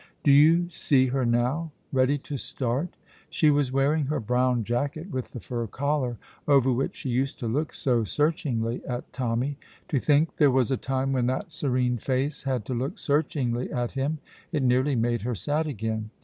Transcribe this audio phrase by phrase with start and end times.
[0.23, 2.95] Do you see her now, ready to start?
[3.29, 7.47] She was wearing her brown jacket with the fur collar, over which she used to
[7.47, 9.59] look so searchingly at Tommy.
[9.89, 13.91] To think there was a time when that serene face had to look searchingly at
[13.91, 14.17] him!
[14.51, 16.09] It nearly made her sad again.